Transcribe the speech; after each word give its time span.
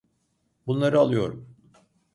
Bunları 0.67 0.99
alıyorum. 0.99 1.55